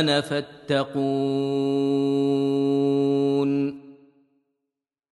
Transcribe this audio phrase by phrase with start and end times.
[0.00, 1.74] أنا فاتقون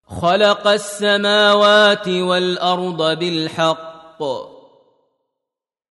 [0.06, 4.22] خلق السماوات والارض بالحق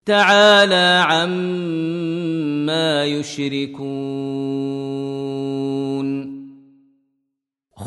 [0.06, 3.82] تعالى عما يشركون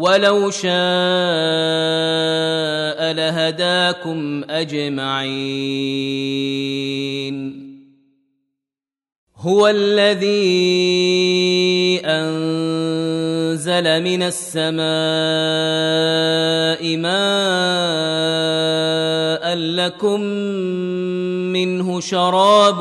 [0.00, 0.70] ولو شاء
[3.12, 5.90] لهداكم أجمعين.
[9.36, 10.40] هو الذي
[12.04, 14.80] أنزل من السماء
[16.96, 17.60] ماء
[19.54, 20.20] لكم
[21.52, 22.78] منه شراب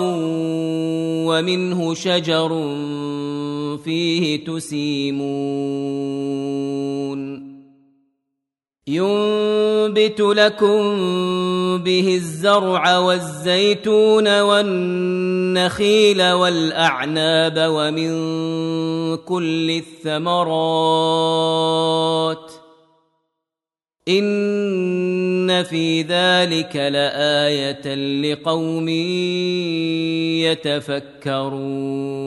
[1.28, 2.51] ومنه شجر
[3.78, 5.50] فيه تسيمون.
[8.88, 10.97] ينبت لكم
[11.84, 18.12] به الزرع والزيتون والنخيل والأعناب ومن
[19.18, 19.72] كل
[20.06, 20.59] الثمرات.
[24.09, 28.89] ان في ذلك لايه لقوم
[31.39, 32.19] يتفكرون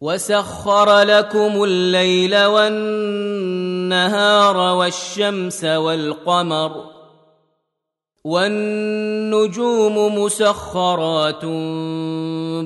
[0.00, 3.16] وسخر لكم الليل والنهار
[4.56, 6.96] والشمس والقمر
[8.24, 11.44] والنجوم مسخرات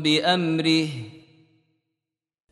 [0.02, 0.88] بامره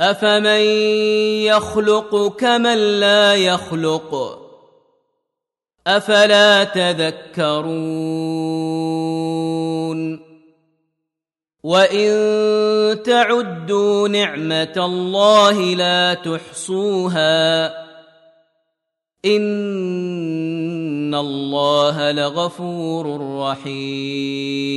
[0.00, 0.60] افمن
[1.46, 4.38] يخلق كمن لا يخلق
[5.86, 7.86] افلا تذكرون
[11.64, 17.66] وان تعدوا نعمه الله لا تحصوها
[19.24, 24.76] ان الله لغفور رحيم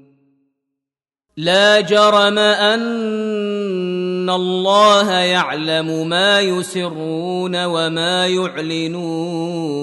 [1.37, 9.81] لا جرم أن الله يعلم ما يسرون وما يعلنون.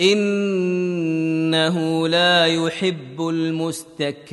[0.00, 4.32] إنه لا يحب المستكبرين.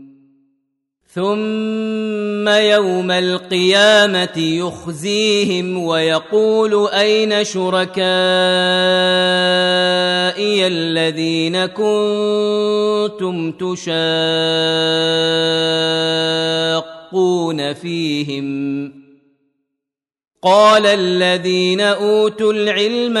[1.13, 8.01] ثم يوم القيامة يخزيهم ويقول أين شركائي
[10.67, 13.83] الذين كنتم تشاقون
[17.73, 19.01] فيهم؟
[20.43, 23.17] قال الذين أوتوا العلم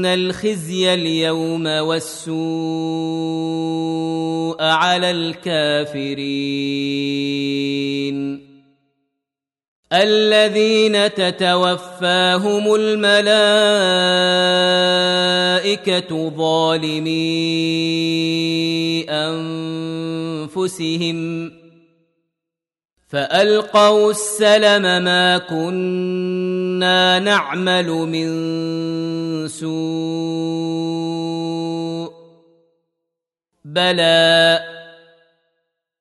[0.00, 2.36] ان الخزي اليوم والسوء
[4.62, 6.20] على الكافرين
[9.92, 13.10] الذين تتوفاهم الملائكه
[16.30, 17.10] ظالمي
[20.48, 21.20] انفسهم
[23.10, 28.30] فالقوا السلم ما كنا نعمل من
[29.48, 29.70] سوء.
[33.64, 34.60] بلى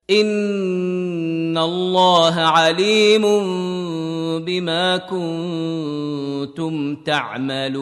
[0.10, 3.22] إن الله عليم
[4.46, 7.80] بما كنتم تعملون.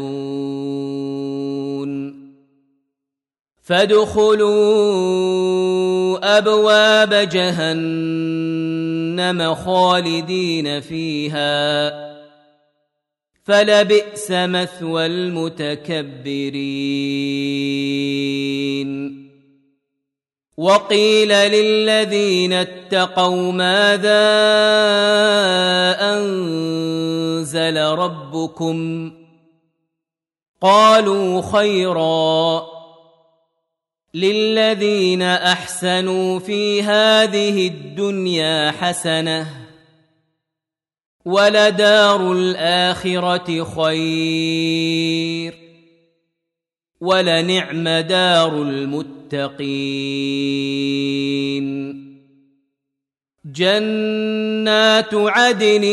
[3.63, 4.47] فادخلوا
[6.37, 7.95] أبواب جهنم
[9.55, 12.16] خالدين فيها.
[13.47, 16.47] فلبئس مثوى المتكبرين.
[20.57, 24.27] وقيل للذين اتقوا ماذا
[26.13, 29.11] أنزل ربكم؟
[30.61, 32.65] قالوا خيرا
[34.13, 39.66] للذين أحسنوا في هذه الدنيا حسنة
[41.27, 45.53] ولدار الاخره خير.
[47.01, 50.07] ولنعم دار المتقين
[53.45, 55.83] جنات عدن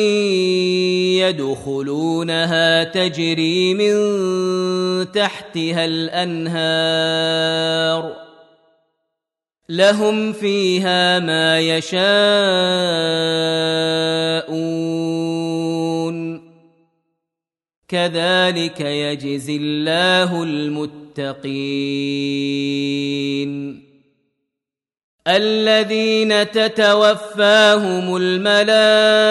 [1.21, 3.95] يدخلونها تجري من
[5.13, 7.45] تحتها الأنهار.
[9.69, 12.05] لهم فيها ما يشاءون.
[17.89, 21.45] كذلك يجزي الله المتقين.
[25.29, 29.23] الذين تتوفاهم الملائكة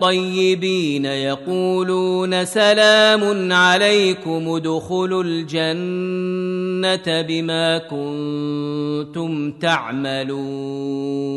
[0.00, 11.32] طيبين يقولون سلام عليكم ادخلوا الجنة بما كنتم تعملون.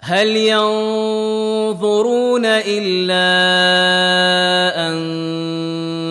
[0.00, 1.62] هل ينظرون
[2.46, 3.22] إلا
[4.88, 4.92] أن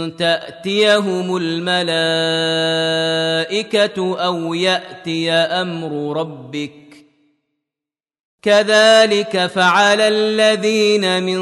[0.09, 1.85] تأتيهم الملائكة
[4.25, 6.73] أو يأتي أمر ربك.
[8.41, 11.41] كذلك فعل الذين من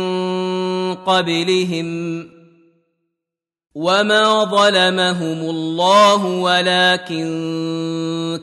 [0.95, 2.29] قبلهم
[3.75, 7.29] وما ظلمهم الله ولكن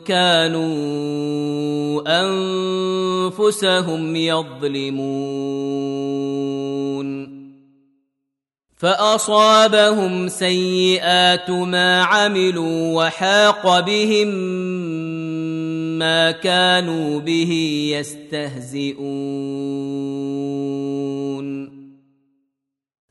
[0.05, 0.67] كانوا
[3.27, 5.77] أنفسهم يظلمون.
[8.77, 14.27] فأصابهم سيئات ما عملوا وحاق بهم
[15.99, 17.51] ما كانوا به
[17.93, 19.07] يستهزئون.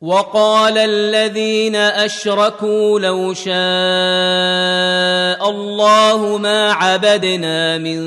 [0.06, 3.54] وقال الذين أشركوا لو شاء
[5.50, 7.98] الله ما عبدنا من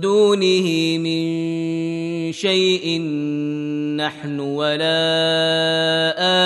[0.00, 1.22] دونه من
[2.32, 3.00] شيء
[3.98, 5.02] نحن ولا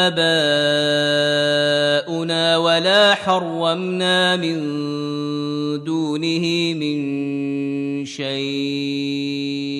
[0.09, 4.57] آباؤنا ولا حرمنا من
[5.85, 6.97] دونه من
[8.05, 9.76] شيء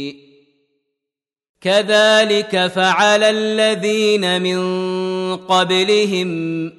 [1.61, 4.61] كذلك فعل الذين من
[5.37, 6.73] قبلهم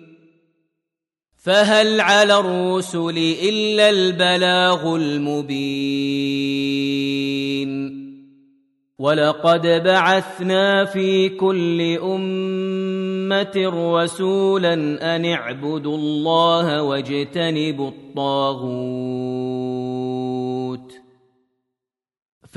[1.38, 6.58] فهل على الرسل إلا البلاغ المبين.
[9.00, 14.74] ولقد بعثنا في كل أمة رسولا
[15.16, 18.78] أن اعبدوا الله واجتنبوا الطاغوت.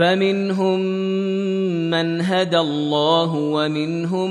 [0.01, 0.81] فمنهم
[1.91, 4.31] من هدى الله ومنهم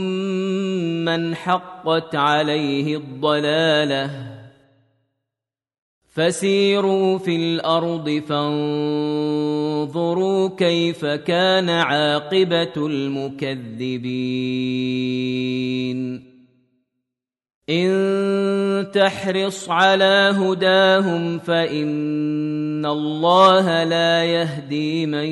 [1.05, 4.11] من حقت عليه الضلاله.
[6.13, 9.89] فسيروا في الأرض فانظروا
[10.49, 13.99] كيف كان عاقبة المكذبين.
[17.69, 18.08] إن
[18.91, 25.29] تحرص على هداهم فإن الله لا يهدي من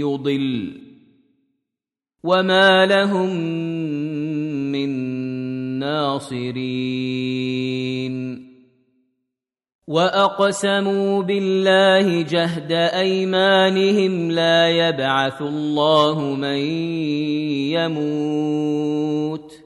[0.00, 0.80] يضل
[2.24, 3.36] وما لهم
[4.72, 4.88] من
[5.78, 7.36] ناصرين
[9.86, 16.58] وأقسموا بالله جهد أيمانهم لا يبعث الله من
[17.70, 19.65] يموت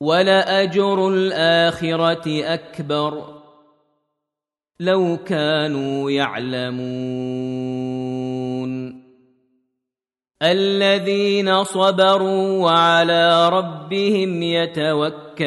[0.00, 3.24] ولأجر الآخرة أكبر.
[4.80, 6.86] لو كانوا يعلمون.
[10.42, 15.46] الذين صبروا وعلى ربهم يتوكلون.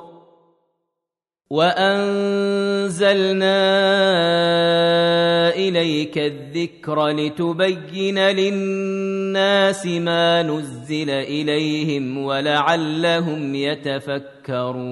[1.51, 3.11] وأنزلنا
[5.55, 14.91] إليك الذكر لتبين للناس ما نزل إليهم ولعلهم يتفكرون.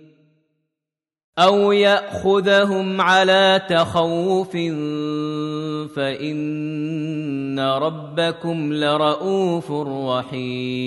[1.39, 4.51] أو ياخذهم على تخوف
[5.95, 9.71] فان ربكم لرءوف
[10.11, 10.81] رحيم.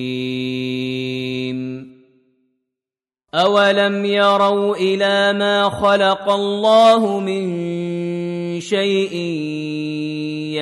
[3.34, 7.44] اولم يروا إلى ما خلق الله من
[8.60, 9.14] شيء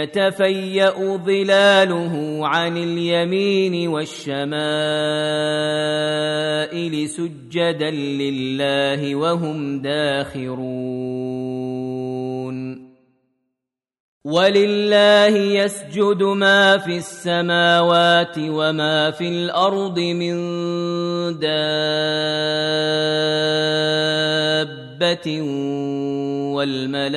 [0.00, 4.38] يتفيأ ظلاله عن اليمين والشمائل
[7.08, 11.42] سجدا لله وهم داخرون.
[14.24, 20.36] ولله يسجد ما في السماوات وما في الأرض من
[25.02, 25.42] دابه
[26.54, 27.10] والملائكه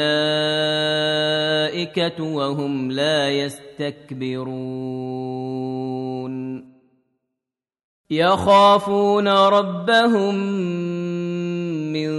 [2.23, 4.55] وهم لا يستكبرون
[8.09, 10.35] يخافون ربهم
[11.93, 12.09] من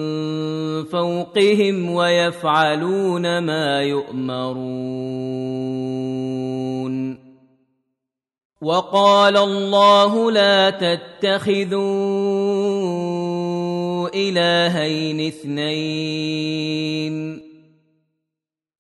[0.85, 5.27] فوقهم ويفعلون ما يؤمرون
[8.63, 11.87] وقال الله لا تتخذوا
[14.15, 16.67] إلهين اثنين.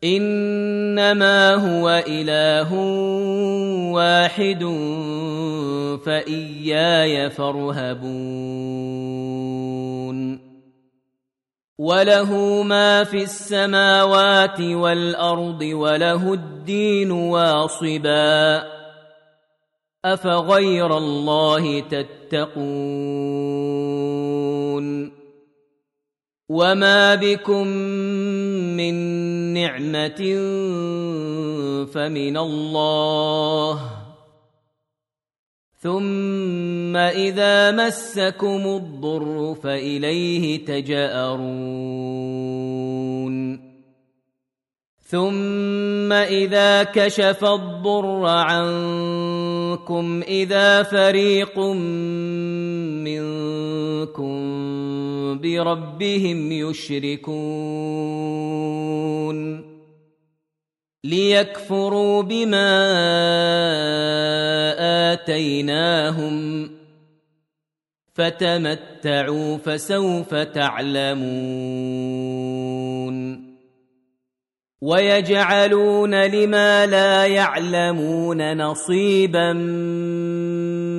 [0.04, 2.74] إنما هو إله
[3.92, 4.64] واحد
[6.06, 8.76] فإياي فارهبون.
[11.78, 18.64] وله ما في السماوات والأرض وله الدين واصبا.
[20.04, 22.36] أفغير الله تتقون؟
[26.48, 27.66] وما بكم
[28.76, 28.94] من
[29.54, 30.20] نعمه
[31.94, 33.80] فمن الله
[35.78, 42.06] ثم اذا مسكم الضر فاليه تجارون
[45.06, 51.58] ثم إذا كشف الضر عنكم إذا فريق
[53.06, 54.36] منكم
[55.38, 57.36] بربهم يشركون
[61.04, 62.72] ليكفروا بما
[65.12, 66.70] آتيناهم
[68.14, 71.26] فتمتعوا فسوف تعلمون
[74.82, 79.52] ويجعلون لما لا يعلمون نصيبا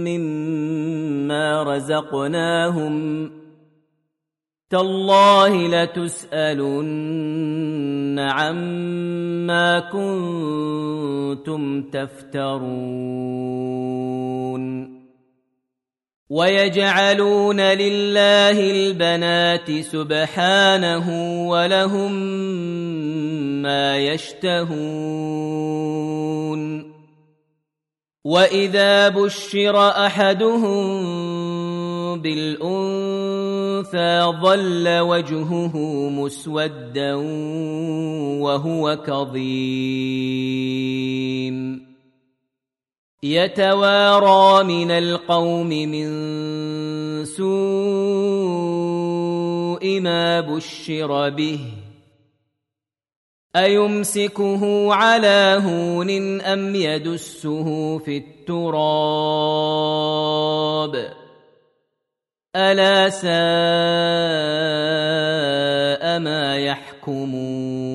[0.04, 3.28] مما رزقناهم
[4.70, 7.00] تالله لتسألن
[8.20, 13.38] عما كنتم تفترون
[16.30, 21.08] ويجعلون لله البنات سبحانه
[21.50, 22.12] ولهم
[23.62, 25.58] ما يشتهون.
[28.28, 30.88] وإذا بشر أحدهم
[32.22, 35.78] بالأنثى ظل وجهه
[36.10, 37.14] مسودا
[38.44, 39.48] وهو كظيم.
[43.24, 46.08] يتوارى من القوم من
[47.26, 47.48] سوء
[50.00, 51.60] ما بشر به
[53.56, 59.18] أيمسكه على هون أم يدسه في التراب
[62.56, 63.30] ألا ساء
[66.20, 67.87] ما يحكمون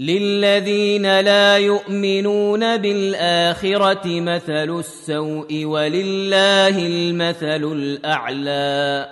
[0.00, 9.08] للذين لا يؤمنون بالاخره مثل السوء ولله المثل الاعلى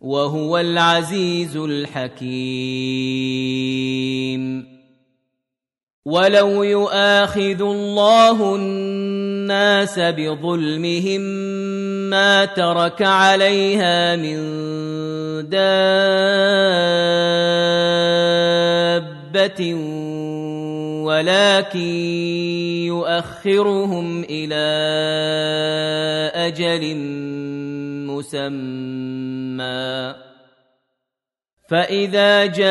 [0.00, 3.00] وهو العزيز الحكيم
[6.04, 11.20] ولو يؤاخذ الله الناس بظلمهم
[12.10, 14.40] ما ترك عليها من
[19.32, 19.74] دابه
[21.04, 21.78] ولكن
[22.86, 24.66] يؤخرهم إلى
[26.34, 26.96] أجل
[28.06, 30.14] مسمى.
[31.70, 32.64] فإذا جاء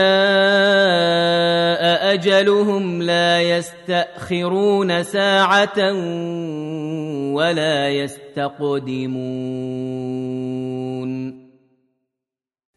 [2.13, 5.93] أجلهم لا يستأخرون ساعة
[7.33, 9.09] ولا يستقدمون.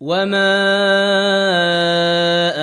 [0.00, 0.54] وما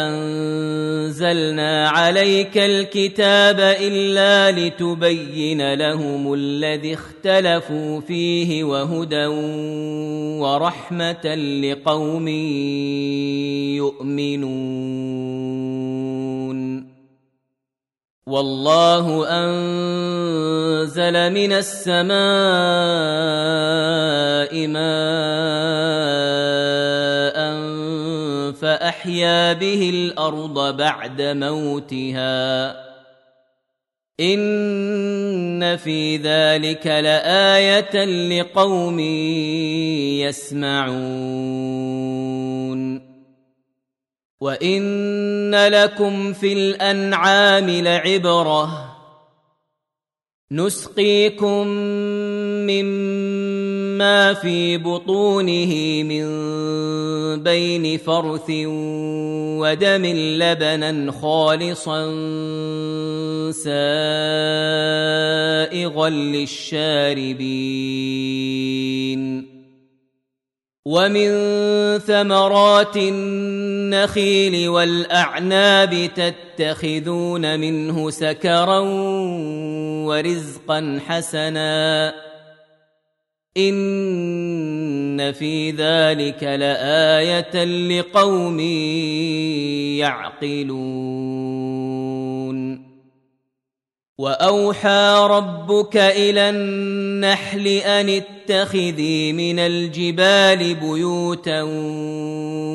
[0.10, 9.26] انزلنا عليك الكتاب الا لتبين لهم الذي اختلفوا فيه وهدى
[10.42, 12.28] ورحمه لقوم
[13.78, 14.92] يؤمنون
[18.28, 22.12] والله انزل من السماء
[24.68, 26.41] ماء
[28.62, 32.72] فأحيا به الأرض بعد موتها.
[34.20, 39.00] إن في ذلك لآية لقوم
[40.20, 41.02] يسمعون.
[44.42, 48.98] وإن لكم في الأنعام لعبرة.
[50.52, 51.68] نسقيكم
[52.68, 53.31] مما
[54.34, 56.24] في بطونه من
[57.44, 58.50] بين فرث
[59.60, 62.12] ودم لبنا خالصا
[63.52, 63.70] سائغا
[66.10, 67.52] للشاربين.
[70.86, 71.30] ومن
[72.00, 78.80] ثمرات النخيل والأعناب تتخذون منه سكرا
[80.08, 82.31] ورزقا حسنا.
[83.58, 88.60] ان في ذلك لايه لقوم
[90.00, 91.32] يعقلون
[94.18, 101.62] واوحى ربك إلى النحل ان اتخذي من الجبال بيوتا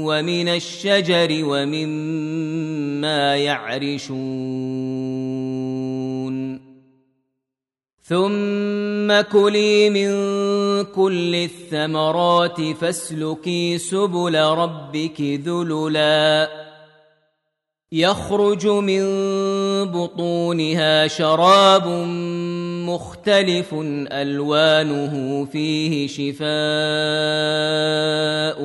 [0.07, 5.16] ومن الشجر ومما يعرشون
[8.09, 10.11] ثم كلي من
[10.85, 16.49] كل الثمرات فاسلكي سبل ربك ذللا
[17.93, 19.03] يخرج من
[19.85, 21.87] بطونها شراب
[22.87, 23.75] مختلف
[24.13, 26.47] الوانه فيه شفاء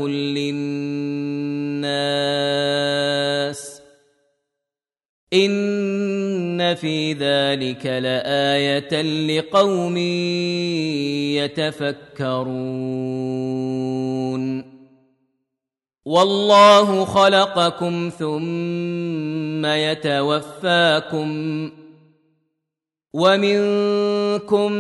[0.08, 1.32] للناس
[5.34, 9.98] ان في ذلك لايه لقوم
[12.18, 12.62] يتفكرون
[16.06, 21.32] والله خلقكم ثم يتوفاكم
[23.14, 24.72] ومنكم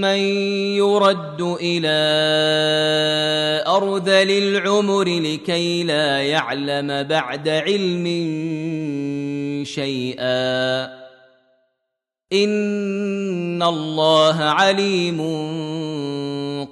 [0.00, 0.18] من
[0.76, 1.98] يرد إلى
[3.66, 8.04] ارذل العمر لكي لا يعلم بعد علم
[9.64, 10.84] شيئا
[12.32, 15.20] ان الله عليم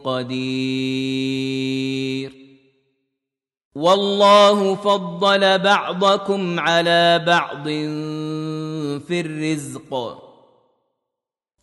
[0.05, 1.47] قدير
[3.75, 7.65] والله فضل بعضكم على بعض
[9.09, 10.26] في الرزق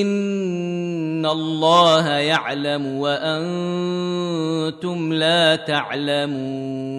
[0.00, 3.52] ان الله يعلم وأنتم
[5.12, 6.92] لا تعلمون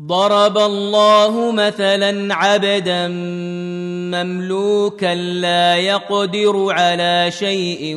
[0.00, 3.08] ضرب الله مثلا عبدا
[4.14, 7.96] مملوكا لا يقدر على شيء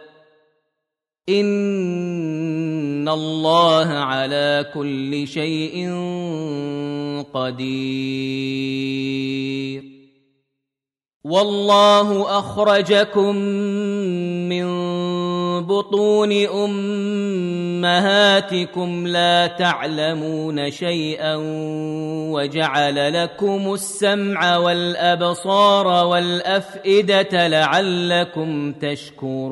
[1.29, 5.89] ان الله على كل شيء
[7.33, 8.71] قدير.
[11.23, 13.35] والله اخرجكم
[15.61, 16.31] بطون
[17.81, 21.35] أمهاتكم لا تعلمون شيئا
[22.31, 29.51] وجعل لكم السمع والأبصار والأفئدة لعلكم تشكرون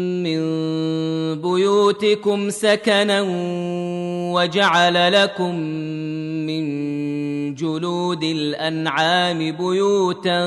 [1.35, 3.21] بيوتكم سكنا
[4.33, 5.55] وجعل لكم
[6.45, 6.65] من
[7.55, 10.41] جلود الأنعام بيوتا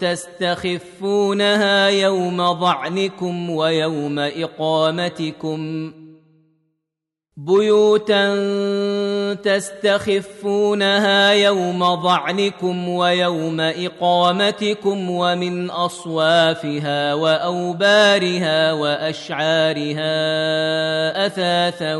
[0.00, 5.92] تستخفونها يوم ظعنكم ويوم إقامتكم
[7.36, 8.34] بيوتا
[9.34, 20.06] تستخفونها يوم ظعنكم ويوم إقامتكم ومن أصوافها وأوبارها وأشعارها
[21.26, 21.94] أثاثا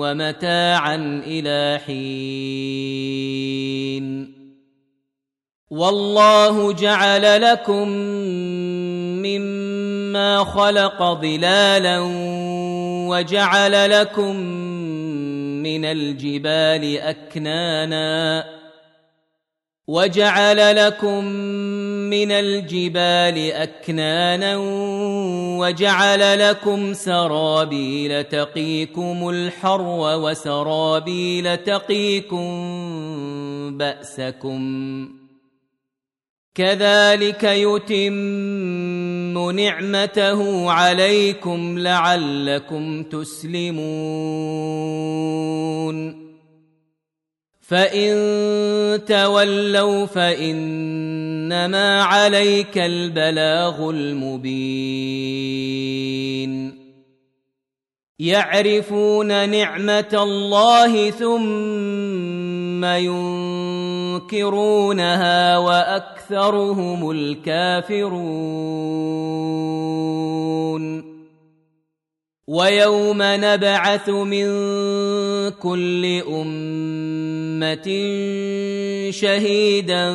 [0.00, 3.10] ومتاعا إلى حين.
[5.70, 7.88] والله جعل لكم
[9.22, 11.98] مما خلق ظلالا
[13.10, 14.36] وجعل لكم
[15.62, 18.44] من الجبال أكنانا
[19.88, 21.24] وجعل لكم
[22.10, 24.56] من الجبال أكنانا
[25.58, 32.48] وجعل لكم سرابيل تقيكم الحر وسرابيل تقيكم
[33.78, 35.19] بأسكم
[36.60, 43.80] كذلك يتم نعمته عليكم لعلكم تسلمون.
[47.60, 55.20] فإن تولوا فإنما عليك البلاغ المبين.
[58.20, 62.84] يعرفون نعمة الله ثم
[64.20, 68.10] ينكرونها وأكثرهم الكافرون.
[72.50, 74.46] ويوم نبعث من
[75.50, 77.88] كل أمة
[79.10, 80.12] شهيدا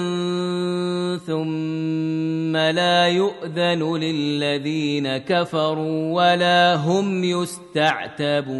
[1.27, 8.55] ثم لا يؤذن للذين كفروا ولا هم يستعتبون.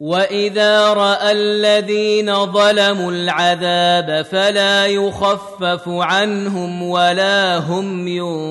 [0.00, 8.46] وإذا رأى الذين ظلموا العذاب فلا يخفف عنهم ولا هم ينظرون.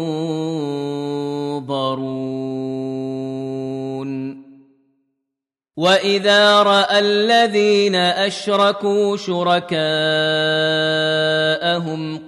[5.78, 9.80] واذا راى الذين اشركوا شركاءهم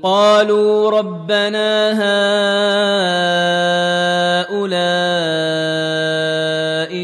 [0.04, 1.92] قالوا ربنا
[4.52, 5.38] هؤلاء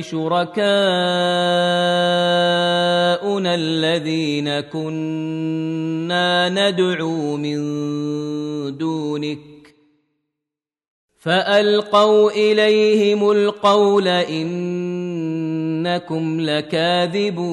[0.02, 0.76] شركاؤنا
[3.56, 7.58] الذين كنا ندعو من
[8.78, 9.53] دونك
[11.24, 14.62] فألقوا إليهم القول إنكم
[16.42, 17.44] لكاذبون.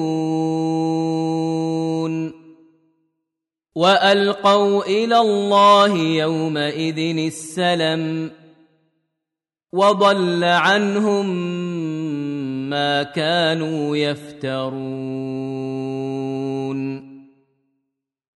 [3.75, 8.31] وألقوا إلى الله يومئذ السلم
[9.73, 11.29] وضل عنهم
[12.69, 14.71] ما كانوا يفترون.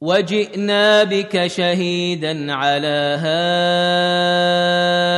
[0.00, 3.16] وجئنا بك شهيدا على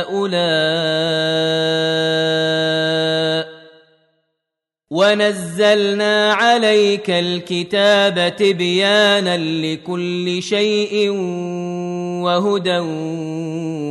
[0.09, 1.09] هؤلاء
[4.91, 11.09] ونزلنا عليك الكتاب تبيانا لكل شيء
[12.23, 12.79] وهدى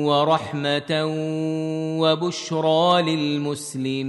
[0.08, 1.04] ورحمه
[2.00, 4.08] وبشرى للمسلمين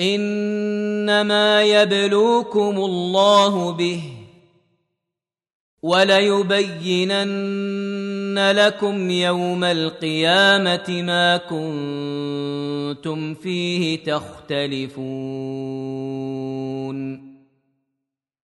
[0.00, 4.02] إنما يبلوكم الله به
[5.82, 7.38] وليبينن
[8.50, 14.98] لكم يوم القيامة ما كنتم فيه تختلفون.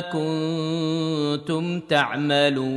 [0.00, 2.70] كنتم تعملون.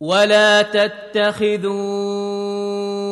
[0.00, 0.62] ولا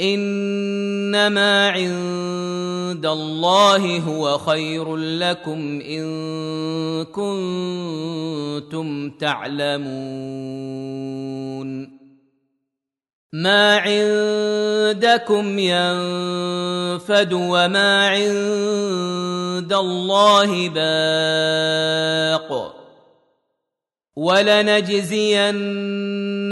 [0.00, 6.06] انما عند الله هو خير لكم ان
[7.04, 9.86] كنتم تعلمون
[13.32, 22.76] ما عندكم ينفد وما عند الله باق
[24.16, 25.56] ولنجزين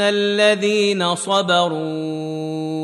[0.01, 2.84] الذين صبروا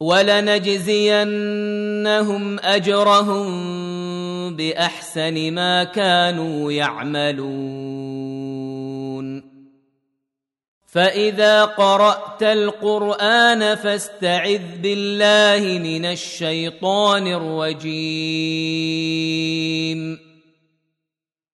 [0.00, 1.28] ولنجزينهم
[2.58, 3.46] أجرهم
[4.56, 8.30] بأحسن ما كانوا يعملون.
[10.86, 18.70] فإذا قرأت القرآن فاستعذ بالله من الشيطان الرجيم.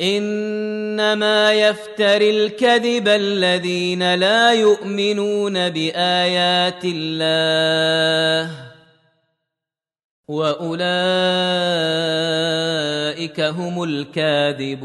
[0.00, 8.50] إنما يفتري الكذب الذين لا يؤمنون بآيات الله
[10.28, 11.00] وأولئك
[13.40, 14.84] هم الكاذبون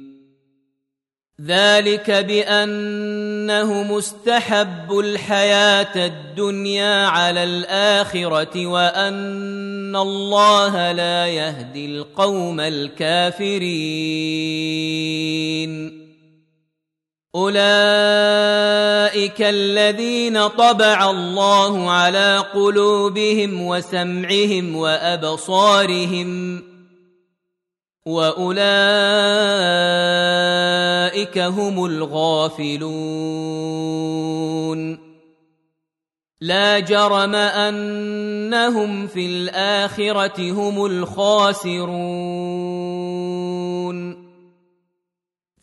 [1.45, 13.61] ذلك بأنه مستحب الحياة الدنيا على الآخرة وأن الله لا يهدي القوم الكافرين.
[17.35, 17.61] أولئك
[19.41, 26.61] الذين طبع الله على قلوبهم وسمعهم وأبصارهم
[28.05, 28.57] واولئك
[31.37, 33.11] هم الغافلون
[36.41, 41.91] لا جرم انهم في الاخره هم الخاسرون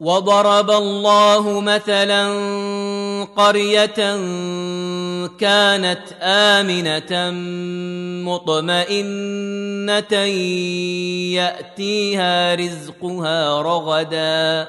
[0.00, 2.24] وضرب الله مثلا
[3.36, 4.16] قرية
[5.38, 7.30] كانت آمنة
[8.30, 10.14] مطمئنة
[11.36, 14.68] يأتيها رزقها رغدا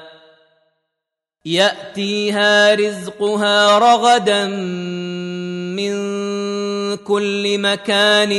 [1.44, 4.46] يأتيها رزقها رغدا
[5.76, 5.92] من
[6.96, 8.32] كل مكان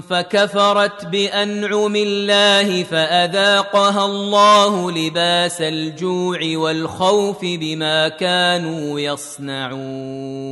[0.00, 10.44] فكفرت بأنعم الله فأذاقها الله لباس الجوع والخوف بما كانوا يصنعون.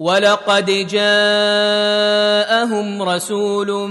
[0.00, 1.82] ولقد جاءهم
[3.02, 3.90] رسول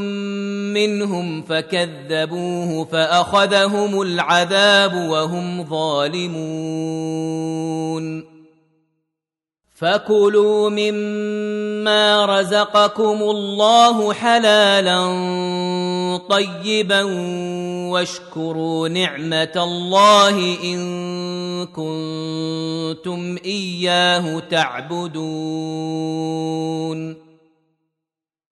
[0.74, 6.34] منهم فكذبوه فأخذهم العذاب وهم ظالمون.
[9.84, 14.98] فكلوا مما رزقكم الله حلالا
[16.30, 17.04] طيبا
[17.92, 20.80] واشكروا نعمه الله ان
[21.66, 25.14] كنتم اياه تعبدون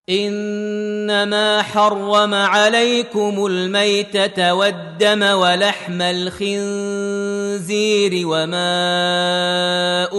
[0.10, 7.20] انما حرم عليكم الميته والدم ولحم الخنزير
[8.26, 8.84] وما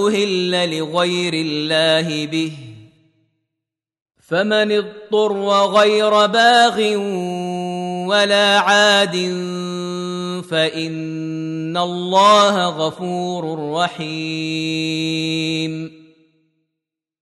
[0.07, 2.53] أهل لغير الله به
[4.29, 6.97] فمن اضطر غير باغ
[8.09, 9.17] ولا عاد
[10.51, 15.23] فإن الله غفور رحيم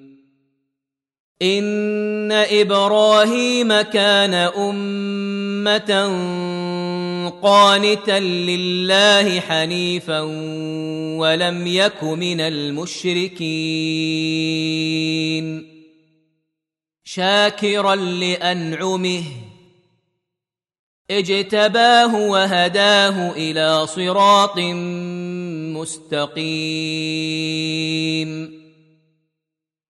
[1.41, 6.11] ان إبراهيم كان امه
[7.41, 10.19] قانتا لله حنيفا
[11.19, 13.41] ولم يك من المشركين.
[17.03, 19.23] شاكرا لانعمه.
[21.11, 24.59] اجتباه وهداه إلى صراط
[25.77, 28.60] مستقيم.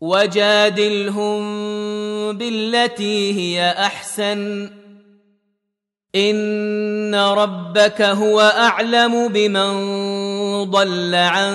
[0.00, 1.42] وجادلهم
[2.32, 4.70] بالتي هي أحسن.
[6.16, 9.74] إن ربك هو أعلم بمن
[10.64, 11.54] ضل عن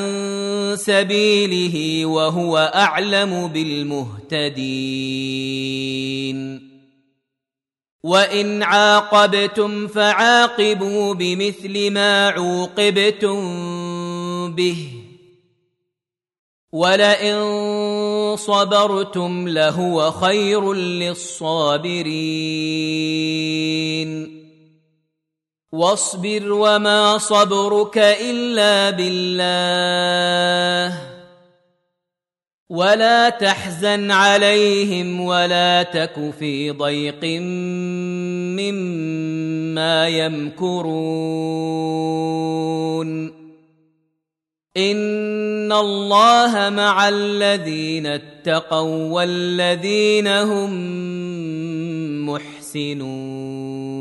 [0.77, 4.55] سبيله وهو أعلم بالمهتدين.
[8.03, 13.35] وإن عاقبتم فعاقبوا بمثل ما عوقبتم
[14.55, 15.04] به.
[16.75, 21.95] ولئن صبرتم لهو خير للصابرين
[25.71, 29.45] واصبر وما صبرك الا بالله
[32.69, 37.25] ولا تحزن عليهم ولا تك في ضيق
[38.59, 40.95] مما يمكرون
[44.77, 50.71] ان الله مع الذين اتقوا والذين هم
[52.25, 53.95] محسنون